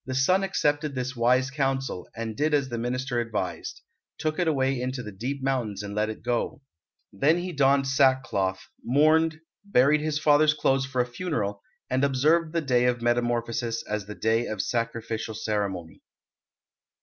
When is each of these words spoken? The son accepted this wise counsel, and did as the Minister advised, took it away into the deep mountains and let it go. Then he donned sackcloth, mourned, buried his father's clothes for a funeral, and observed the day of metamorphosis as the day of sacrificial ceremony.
The 0.07 0.15
son 0.15 0.41
accepted 0.43 0.95
this 0.95 1.15
wise 1.15 1.51
counsel, 1.51 2.09
and 2.15 2.35
did 2.35 2.55
as 2.55 2.69
the 2.69 2.79
Minister 2.79 3.19
advised, 3.19 3.83
took 4.17 4.39
it 4.39 4.47
away 4.47 4.81
into 4.81 5.03
the 5.03 5.11
deep 5.11 5.43
mountains 5.43 5.83
and 5.83 5.93
let 5.93 6.09
it 6.09 6.23
go. 6.23 6.63
Then 7.13 7.37
he 7.37 7.51
donned 7.51 7.87
sackcloth, 7.87 8.63
mourned, 8.83 9.41
buried 9.63 10.01
his 10.01 10.17
father's 10.17 10.55
clothes 10.55 10.87
for 10.87 11.01
a 11.01 11.05
funeral, 11.05 11.61
and 11.87 12.03
observed 12.03 12.51
the 12.51 12.61
day 12.61 12.85
of 12.85 13.03
metamorphosis 13.03 13.83
as 13.83 14.07
the 14.07 14.15
day 14.15 14.47
of 14.47 14.59
sacrificial 14.59 15.35
ceremony. 15.35 16.01